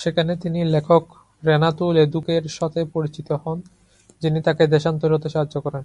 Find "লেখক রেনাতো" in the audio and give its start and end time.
0.64-1.84